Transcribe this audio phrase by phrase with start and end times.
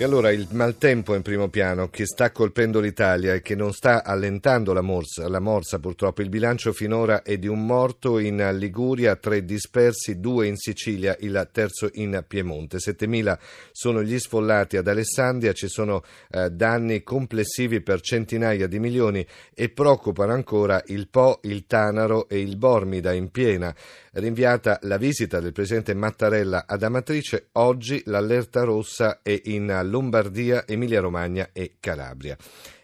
[0.00, 4.02] E allora il maltempo in primo piano che sta colpendo l'Italia e che non sta
[4.02, 6.22] allentando la morsa, la morsa purtroppo.
[6.22, 11.46] Il bilancio finora è di un morto in Liguria, tre dispersi, due in Sicilia, il
[11.52, 12.78] terzo in Piemonte.
[12.78, 13.38] 7.000
[13.72, 19.68] sono gli sfollati ad Alessandria, ci sono eh, danni complessivi per centinaia di milioni e
[19.68, 23.76] preoccupano ancora il Po, il Tanaro e il Bormida in piena.
[24.12, 31.50] Rinviata la visita del presidente Mattarella ad Amatrice, oggi l'allerta rossa è in Lombardia, Emilia-Romagna
[31.52, 32.36] e Calabria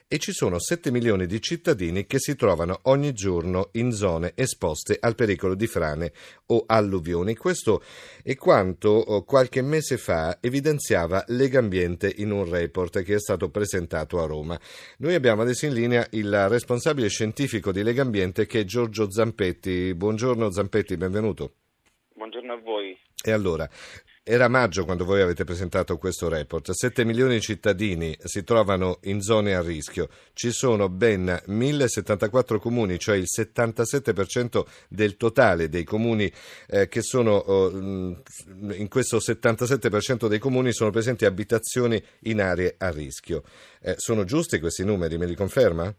[0.08, 4.96] e ci sono 7 milioni di cittadini che si trovano ogni giorno in zone esposte
[5.00, 6.12] al pericolo di frane
[6.46, 7.34] o alluvioni.
[7.34, 7.82] Questo
[8.22, 14.22] è quanto oh, qualche mese fa evidenziava Legambiente in un report che è stato presentato
[14.22, 14.58] a Roma.
[14.98, 19.92] Noi abbiamo adesso in linea il responsabile scientifico di Legambiente che è Giorgio Zampetti.
[19.94, 21.54] Buongiorno Zampetti, benvenuto.
[22.14, 22.96] Buongiorno a voi.
[23.24, 23.68] E allora,
[24.28, 26.72] era maggio quando voi avete presentato questo report.
[26.72, 30.08] 7 milioni di cittadini si trovano in zone a rischio.
[30.32, 36.28] Ci sono ben 1074 comuni, cioè il 77% del totale dei comuni
[36.68, 42.90] eh, che sono oh, in questo 77% dei comuni sono presenti abitazioni in aree a
[42.90, 43.44] rischio.
[43.80, 45.94] Eh, sono giusti questi numeri, me li conferma?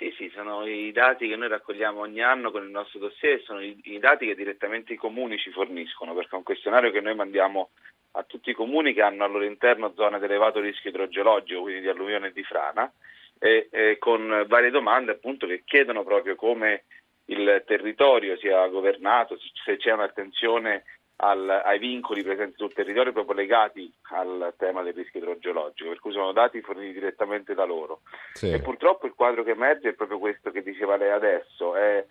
[0.00, 3.60] Sì, sì, sono i dati che noi raccogliamo ogni anno con il nostro dossier, sono
[3.60, 6.39] i, i, dati che direttamente i comuni ci forniscono, un
[6.70, 7.70] questionario che noi mandiamo
[8.12, 11.80] a tutti i comuni che hanno al loro interno zone ad elevato rischio idrogeologico, quindi
[11.80, 12.90] di alluvione e di frana,
[13.38, 16.84] e, e con varie domande appunto che chiedono proprio come
[17.26, 20.84] il territorio sia governato, se c'è un'attenzione
[21.16, 26.12] al, ai vincoli presenti sul territorio proprio legati al tema del rischio idrogeologico, per cui
[26.12, 28.00] sono dati forniti direttamente da loro.
[28.32, 28.50] Sì.
[28.50, 32.04] E purtroppo il quadro che emerge è proprio questo che diceva lei adesso, è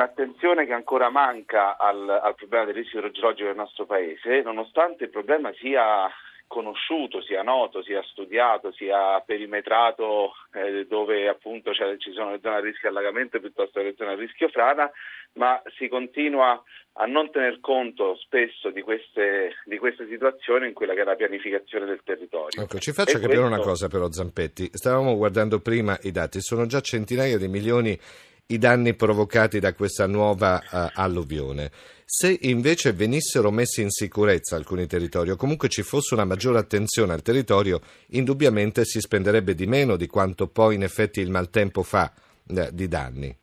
[0.00, 5.10] un'attenzione che ancora manca al, al problema del rischio idrogeologico del nostro Paese, nonostante il
[5.10, 6.08] problema sia
[6.46, 12.60] conosciuto, sia noto, sia studiato, sia perimetrato eh, dove appunto ci sono le zone a
[12.60, 14.90] rischio allagamento piuttosto che le zone a rischio frana,
[15.34, 16.60] ma si continua
[16.94, 21.14] a non tener conto spesso di queste, di queste situazioni in quella che è la
[21.14, 22.62] pianificazione del territorio.
[22.62, 23.54] Ecco, ci faccia capire questo...
[23.54, 27.96] una cosa però Zampetti, stavamo guardando prima i dati, sono già centinaia di milioni
[28.50, 31.70] i danni provocati da questa nuova uh, alluvione.
[32.04, 37.12] Se invece venissero messi in sicurezza alcuni territori o comunque ci fosse una maggiore attenzione
[37.12, 37.80] al territorio,
[38.10, 42.12] indubbiamente si spenderebbe di meno di quanto poi in effetti il maltempo fa
[42.48, 43.36] eh, di danni.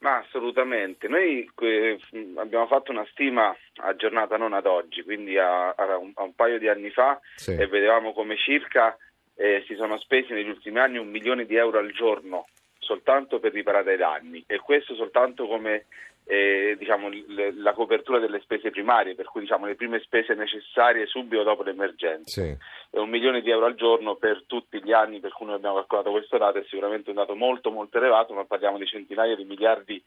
[0.00, 1.98] Ma assolutamente, noi eh,
[2.36, 6.58] abbiamo fatto una stima aggiornata non ad oggi, quindi a, a, un, a un, paio
[6.58, 7.52] di anni fa sì.
[7.52, 8.96] e vedevamo come circa
[9.36, 12.46] eh, si sono spesi negli ultimi anni un milione di euro al giorno
[12.86, 15.86] soltanto per riparare i danni e questo soltanto come
[16.28, 21.06] eh, diciamo, le, la copertura delle spese primarie, per cui diciamo, le prime spese necessarie
[21.06, 22.42] subito dopo l'emergenza.
[22.42, 22.56] Sì.
[22.90, 25.76] E un milione di euro al giorno per tutti gli anni per cui noi abbiamo
[25.76, 29.44] calcolato questo dato è sicuramente un dato molto molto elevato, ma parliamo di centinaia di
[29.44, 30.02] miliardi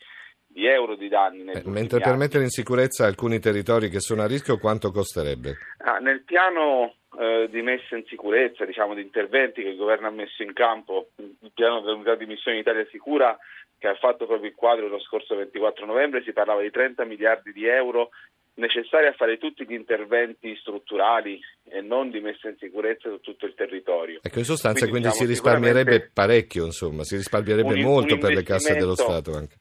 [0.51, 1.51] di euro di danni.
[1.51, 5.57] Eh, mentre per mettere in sicurezza alcuni territori che sono a rischio quanto costerebbe?
[5.89, 10.11] Ah, nel piano eh, di messa in sicurezza, diciamo, di interventi che il governo ha
[10.11, 13.35] messo in campo, il piano dell'unità di missione Italia Sicura
[13.79, 17.53] che ha fatto proprio il quadro lo scorso 24 novembre, si parlava di 30 miliardi
[17.53, 18.09] di euro
[18.55, 23.47] necessari a fare tutti gli interventi strutturali e non di messa in sicurezza su tutto
[23.47, 24.19] il territorio.
[24.21, 28.19] Ecco, in sostanza quindi, quindi diciamo, si risparmierebbe parecchio, insomma, si risparmierebbe un, molto un
[28.19, 29.55] per le casse dello Stato anche.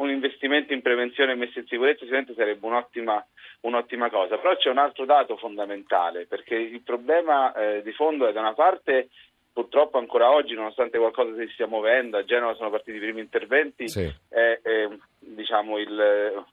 [0.00, 3.24] Un investimento in prevenzione e messa in sicurezza sicuramente sarebbe un'ottima,
[3.60, 8.32] un'ottima cosa, però c'è un altro dato fondamentale, perché il problema eh, di fondo è
[8.32, 9.08] da una parte
[9.52, 13.88] purtroppo ancora oggi, nonostante qualcosa si stia muovendo, a Genova sono partiti i primi interventi,
[13.88, 14.10] sì.
[14.28, 16.44] è, è, diciamo, il,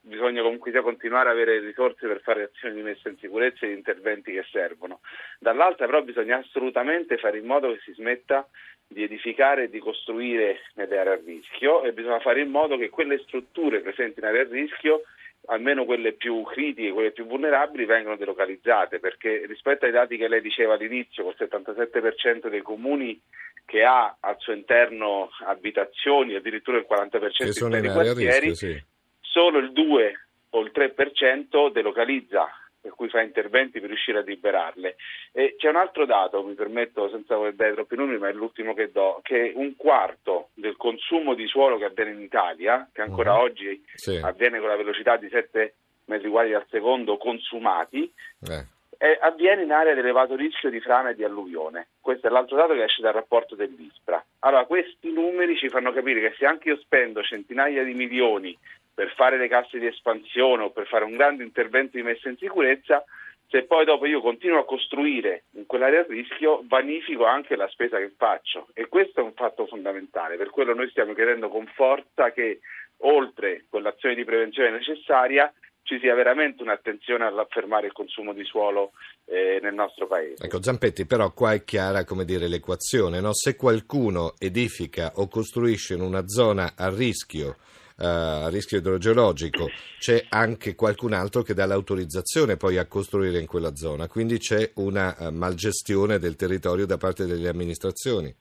[0.00, 4.32] bisogna comunque continuare ad avere risorse per fare azioni di messa in sicurezza e interventi
[4.32, 5.00] che servono.
[5.38, 8.48] Dall'altra però bisogna assolutamente fare in modo che si smetta
[8.86, 12.88] di edificare e di costruire nelle aree a rischio e bisogna fare in modo che
[12.88, 15.02] quelle strutture presenti in aree a rischio
[15.46, 20.40] almeno quelle più critiche, quelle più vulnerabili, vengono delocalizzate, perché rispetto ai dati che lei
[20.40, 23.18] diceva all'inizio, col 77% dei comuni
[23.64, 28.82] che ha al suo interno abitazioni, addirittura il 40% che sono in quartieri, rischio, sì.
[29.30, 32.48] Solo il 2 o il 3% delocalizza
[32.80, 34.96] per cui fa interventi per riuscire a liberarle.
[35.32, 38.72] E c'è un altro dato, mi permetto senza voler dare troppi numeri, ma è l'ultimo
[38.72, 43.34] che do, che un quarto del consumo di suolo che avviene in Italia, che ancora
[43.34, 43.42] uh-huh.
[43.42, 44.16] oggi sì.
[44.22, 45.74] avviene con la velocità di 7
[46.06, 48.10] metri quadri al secondo consumati,
[48.48, 48.76] eh.
[49.00, 51.86] Eh, avviene in area di elevato rischio di frana e di alluvione.
[52.00, 54.24] Questo è l'altro dato che esce dal rapporto dell'ISPRA.
[54.40, 58.58] Allora, questi numeri ci fanno capire che se anche io spendo centinaia di milioni
[58.98, 62.36] per fare le casse di espansione o per fare un grande intervento di messa in
[62.36, 63.04] sicurezza,
[63.48, 67.98] se poi dopo io continuo a costruire in quell'area a rischio, vanifico anche la spesa
[67.98, 68.66] che faccio.
[68.74, 70.36] E questo è un fatto fondamentale.
[70.36, 72.58] Per quello noi stiamo chiedendo con forza che,
[73.02, 75.52] oltre quell'azione di prevenzione necessaria,
[75.84, 78.90] ci sia veramente un'attenzione all'affermare il consumo di suolo
[79.26, 80.44] eh, nel nostro paese.
[80.44, 83.32] Ecco Zampetti, però qua è chiara dire, l'equazione, no?
[83.32, 87.58] se qualcuno edifica o costruisce in una zona a rischio
[88.00, 89.68] a rischio idrogeologico,
[89.98, 94.70] c'è anche qualcun altro che dà l'autorizzazione poi a costruire in quella zona, quindi c'è
[94.76, 98.32] una uh, malgestione del territorio da parte delle amministrazioni.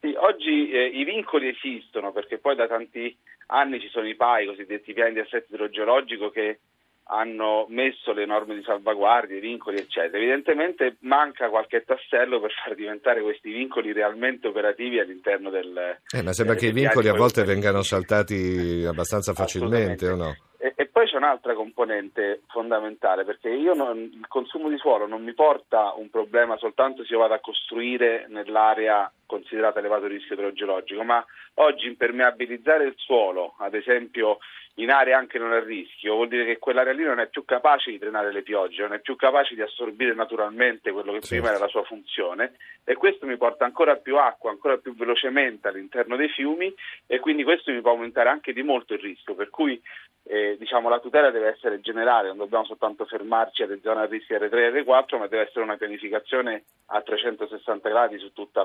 [0.00, 3.16] Sì, oggi eh, i vincoli esistono perché poi da tanti
[3.48, 6.60] anni ci sono i PAI, i cosiddetti piani di assetto idrogeologico che
[7.08, 10.16] hanno messo le norme di salvaguardia, i vincoli, eccetera.
[10.16, 15.98] Evidentemente manca qualche tassello per far diventare questi vincoli realmente operativi all'interno del.
[16.12, 20.36] Eh, ma sembra che i vincoli a volte vengano saltati abbastanza facilmente, o no?
[20.58, 25.34] E, e, poi c'è un'altra componente fondamentale, perché non, il consumo di suolo non mi
[25.34, 31.24] porta un problema soltanto se io vado a costruire nell'area considerata elevato rischio idrogeologico, ma
[31.54, 34.38] oggi impermeabilizzare il suolo, ad esempio
[34.78, 37.90] in aree anche non a rischio, vuol dire che quell'area lì non è più capace
[37.90, 41.58] di drenare le piogge, non è più capace di assorbire naturalmente quello che prima era
[41.58, 46.28] la sua funzione e questo mi porta ancora più acqua, ancora più velocemente all'interno dei
[46.28, 46.74] fiumi
[47.06, 49.80] e quindi questo mi può aumentare anche di molto il rischio, per cui
[50.24, 54.36] eh, diciamo, la tutela deve essere generale, non dobbiamo soltanto fermarci alle zone a rischio
[54.36, 58.60] R3 e R4, ma deve essere una pianificazione a 360 gradi su tutto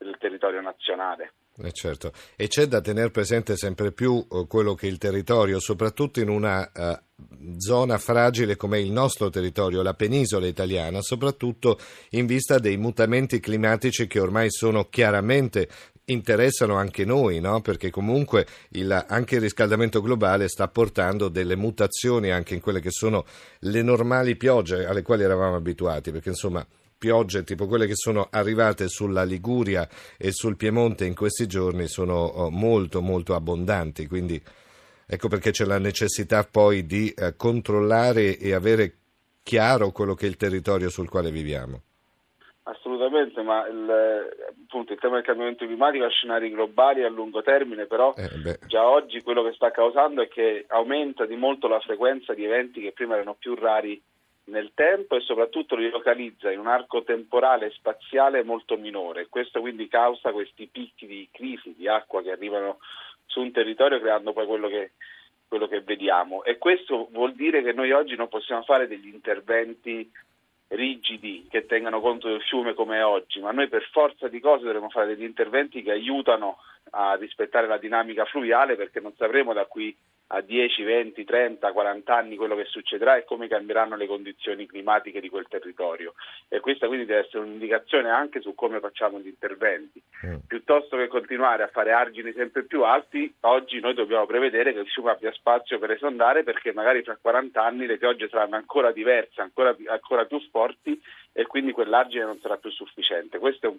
[0.00, 1.32] il territorio nazionale.
[1.62, 2.12] Eh certo.
[2.36, 6.30] E c'è da tenere presente sempre più eh, quello che è il territorio, soprattutto in
[6.30, 11.78] una uh, zona fragile come il nostro territorio, la penisola italiana, soprattutto
[12.10, 15.68] in vista dei mutamenti climatici che ormai sono chiaramente
[16.10, 17.60] interessano anche noi, no?
[17.60, 22.90] perché comunque il, anche il riscaldamento globale sta portando delle mutazioni anche in quelle che
[22.90, 23.24] sono
[23.60, 26.66] le normali piogge alle quali eravamo abituati, perché insomma
[27.00, 29.88] piogge tipo quelle che sono arrivate sulla Liguria
[30.18, 34.40] e sul Piemonte in questi giorni sono oh, molto molto abbondanti, quindi
[35.06, 38.96] ecco perché c'è la necessità poi di eh, controllare e avere
[39.42, 41.80] chiaro quello che è il territorio sul quale viviamo.
[42.64, 43.90] Assolutamente, ma il,
[44.70, 48.86] appunto, il tema del cambiamento climatico ha scenari globali a lungo termine, però eh, già
[48.86, 52.92] oggi quello che sta causando è che aumenta di molto la frequenza di eventi che
[52.92, 54.00] prima erano più rari
[54.50, 59.28] nel tempo e soprattutto li localizza in un arco temporale e spaziale molto minore.
[59.28, 62.78] Questo quindi causa questi picchi di crisi di acqua che arrivano
[63.26, 64.92] su un territorio creando poi quello che,
[65.48, 66.44] quello che vediamo.
[66.44, 70.10] E questo vuol dire che noi oggi non possiamo fare degli interventi
[70.68, 74.64] rigidi che tengano conto del fiume come è oggi, ma noi per forza di cose
[74.64, 76.58] dovremo fare degli interventi che aiutano
[76.90, 79.96] a rispettare la dinamica fluviale perché non sapremo da qui
[80.32, 85.20] a 10, 20, 30, 40 anni quello che succederà e come cambieranno le condizioni climatiche
[85.20, 86.14] di quel territorio.
[86.48, 90.00] E questa quindi deve essere un'indicazione anche su come facciamo gli interventi.
[90.26, 90.36] Mm.
[90.46, 94.88] Piuttosto che continuare a fare argini sempre più alti, oggi noi dobbiamo prevedere che il
[94.88, 99.40] fiume abbia spazio per esondare perché magari tra 40 anni le piogge saranno ancora diverse,
[99.40, 101.00] ancora, ancora più forti
[101.32, 103.38] e quindi quell'argine non sarà più sufficiente.
[103.38, 103.78] Questo è un,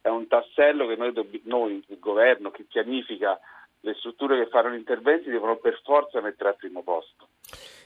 [0.00, 3.38] è un tassello che noi, noi, il governo, che pianifica
[3.82, 7.28] le strutture che fanno gli interventi devono per forza mettere al primo posto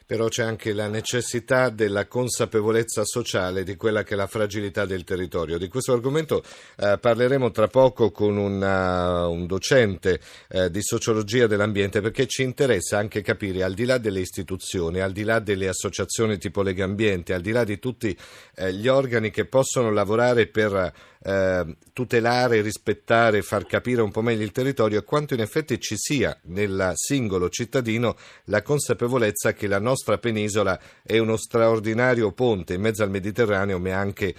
[0.06, 5.02] però c'è anche la necessità della consapevolezza sociale di quella che è la fragilità del
[5.02, 5.58] territorio.
[5.58, 6.44] Di questo argomento
[6.78, 12.98] eh, parleremo tra poco con una, un docente eh, di sociologia dell'ambiente perché ci interessa
[12.98, 17.34] anche capire, al di là delle istituzioni, al di là delle associazioni tipo Lega Ambiente,
[17.34, 18.16] al di là di tutti
[18.54, 24.44] eh, gli organi che possono lavorare per eh, tutelare, rispettare, far capire un po' meglio
[24.44, 30.18] il territorio, quanto in effetti ci sia nel singolo cittadino la consapevolezza che la nostra
[30.18, 34.34] penisola è uno straordinario ponte in mezzo al Mediterraneo, ma anche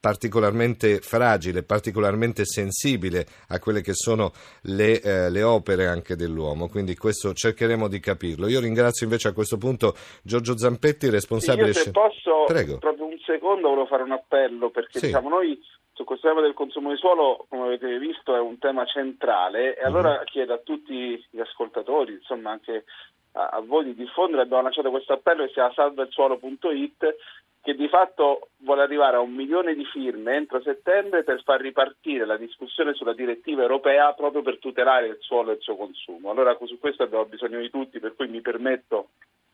[0.00, 4.32] particolarmente fragile, particolarmente sensibile a quelle che sono
[4.62, 8.48] le, eh, le, opere anche dell'uomo, quindi questo cercheremo di capirlo.
[8.48, 11.68] Io ringrazio invece a questo punto Giorgio Zampetti, responsabile...
[11.68, 12.78] Io se posso, Prego.
[12.78, 15.06] proprio secondo, volevo fare un appello, perché sì.
[15.06, 15.60] diciamo, noi
[15.92, 19.82] su questo tema del consumo di suolo, come avete visto, è un tema centrale e
[19.82, 20.24] allora mm-hmm.
[20.24, 22.84] chiedo a tutti gli ascoltatori, insomma anche
[23.32, 27.16] a, a voi di diffondere, abbiamo lanciato questo appello che si chiama salvailsuolo.it
[27.62, 32.24] che di fatto vuole arrivare a un milione di firme entro settembre per far ripartire
[32.24, 36.30] la discussione sulla direttiva europea proprio per tutelare il suolo e il suo consumo.
[36.30, 39.10] Allora su questo abbiamo bisogno di tutti, per cui mi permetto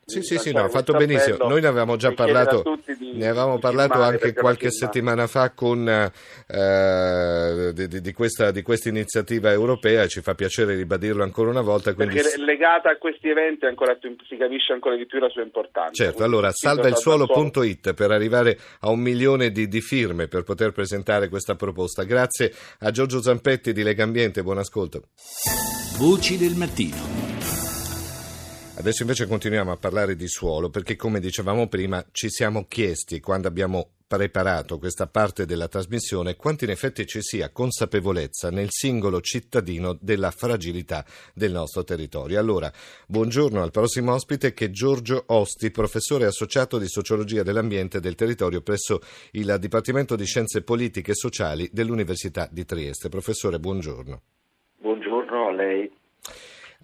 [0.09, 1.49] Sì, sì, sì, no, ha fatto benissimo.
[1.49, 7.73] Noi ne avevamo già parlato, di, ne avevamo parlato anche qualche settimana fa con, eh,
[7.75, 11.93] di, di, questa, di questa iniziativa europea e ci fa piacere ribadirlo ancora una volta.
[11.93, 12.15] Quindi...
[12.15, 13.67] Perché legata a questi eventi
[13.99, 16.05] più, si capisce ancora di più la sua importanza.
[16.05, 21.57] Certo, allora salvailsuolo.it per arrivare a un milione di, di firme per poter presentare questa
[21.57, 22.05] proposta.
[22.05, 25.09] Grazie a Giorgio Zampetti di Lega Ambiente, buon ascolto.
[25.99, 27.16] Voci del mattino.
[28.87, 33.49] Adesso invece continuiamo a parlare di suolo perché come dicevamo prima ci siamo chiesti quando
[33.49, 39.99] abbiamo preparato questa parte della trasmissione quanto in effetti ci sia consapevolezza nel singolo cittadino
[40.01, 42.39] della fragilità del nostro territorio.
[42.39, 42.71] Allora,
[43.09, 48.15] buongiorno al prossimo ospite che è Giorgio Osti, professore associato di sociologia dell'ambiente e del
[48.15, 49.01] territorio presso
[49.33, 53.09] il Dipartimento di Scienze Politiche e Sociali dell'Università di Trieste.
[53.09, 54.23] Professore, buongiorno.
[54.79, 56.05] Buongiorno a lei.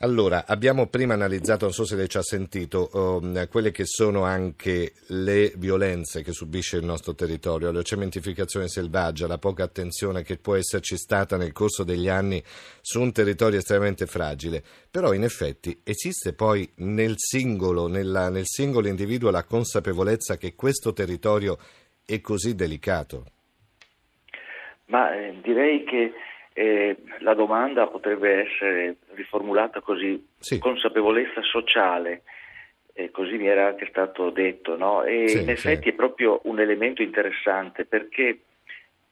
[0.04, 4.25] Allora, abbiamo prima analizzato, non so se lei ci ha sentito, um, quelle che sono
[4.25, 10.38] anche le violenze che subisce il nostro territorio, la cementificazione selvaggia, la poca attenzione che
[10.38, 12.42] può esserci stata nel corso degli anni
[12.80, 14.61] su un territorio estremamente fragile.
[14.90, 20.92] Però in effetti esiste poi nel singolo, nella, nel singolo individuo la consapevolezza che questo
[20.92, 21.56] territorio
[22.04, 23.26] è così delicato.
[24.87, 26.12] Ma eh, direi che
[26.54, 30.59] eh, la domanda potrebbe essere riformulata così, sì.
[30.59, 32.23] consapevolezza sociale,
[32.94, 35.02] eh, così mi era anche stato detto, no?
[35.02, 35.88] e sì, in effetti sì.
[35.90, 38.40] è proprio un elemento interessante perché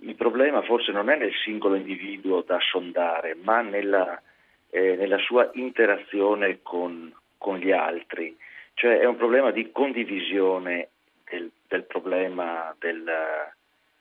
[0.03, 4.21] il problema forse non è nel singolo individuo da sondare, ma nella,
[4.71, 8.37] eh, nella sua interazione con, con, gli altri,
[8.75, 10.89] cioè è un problema di condivisione
[11.29, 13.05] del, del problema del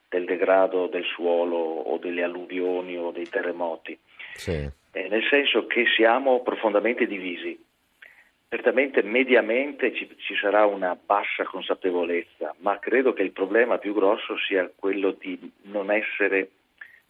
[0.10, 3.98] del degrado del suolo o delle alluvioni o dei terremoti,
[4.34, 4.51] sì.
[4.92, 7.58] eh, nel senso che siamo profondamente divisi.
[8.51, 14.36] Certamente mediamente ci, ci, sarà una bassa consapevolezza, ma credo che il problema più grosso
[14.39, 16.50] sia quello di non essere,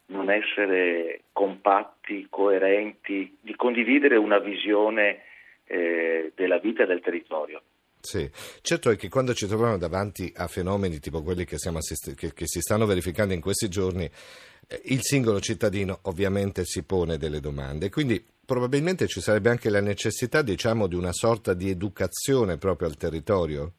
[0.08, 5.22] non essere compatti, coerenti, di condividere una visione
[5.63, 7.62] eh, della vita e del territorio.
[8.01, 8.29] Sì,
[8.62, 12.48] certo è che quando ci troviamo davanti a fenomeni tipo quelli che, assist- che, che
[12.48, 17.89] si stanno verificando in questi giorni, eh, il singolo cittadino ovviamente si pone delle domande,
[17.89, 22.96] quindi probabilmente ci sarebbe anche la necessità, diciamo, di una sorta di educazione proprio al
[22.96, 23.74] territorio.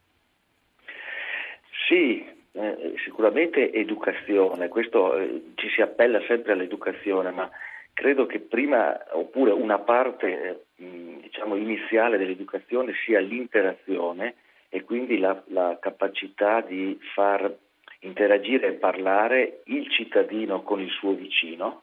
[1.89, 2.23] Sì,
[2.53, 7.51] eh, sicuramente educazione, questo eh, ci si appella sempre all'educazione, ma
[7.93, 14.35] credo che prima, oppure una parte eh, diciamo, iniziale dell'educazione sia l'interazione
[14.69, 17.53] e quindi la, la capacità di far
[18.01, 21.83] interagire e parlare il cittadino con il suo vicino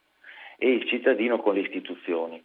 [0.57, 2.43] e il cittadino con le istituzioni.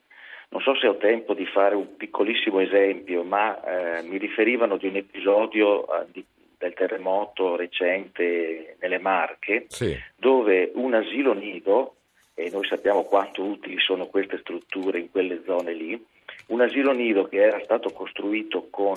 [0.51, 4.87] Non so se ho tempo di fare un piccolissimo esempio, ma eh, mi riferivano di
[4.87, 6.25] un episodio eh, di,
[6.59, 9.97] del terremoto recente nelle Marche, sì.
[10.15, 11.95] dove un asilo nido
[12.35, 16.07] e noi sappiamo quanto utili sono queste strutture in quelle zone lì.
[16.47, 18.97] Un asilo nido che era stato costruito con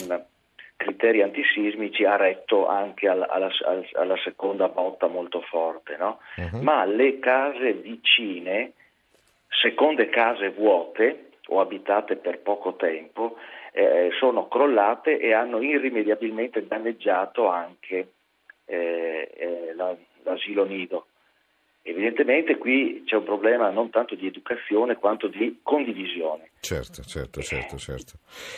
[0.78, 3.50] criteri antisismici ha retto anche alla, alla,
[3.94, 6.20] alla seconda botta molto forte, no?
[6.36, 6.62] uh-huh.
[6.62, 8.74] ma le case vicine,
[9.48, 13.38] seconde case vuote o abitate per poco tempo,
[13.72, 18.10] eh, sono crollate e hanno irrimediabilmente danneggiato anche
[18.66, 21.08] eh, eh, la, l'asilo nido.
[21.88, 26.50] Evidentemente qui c'è un problema non tanto di educazione quanto di condivisione.
[26.60, 28.14] Certo, certo, certo, certo.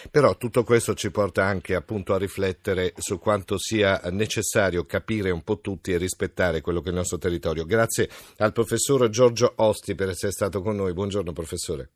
[0.10, 5.44] Però tutto questo ci porta anche appunto a riflettere su quanto sia necessario capire un
[5.44, 7.66] po' tutti e rispettare quello che è il nostro territorio.
[7.66, 8.08] Grazie
[8.38, 10.94] al professor Giorgio Osti per essere stato con noi.
[10.94, 11.90] Buongiorno professore.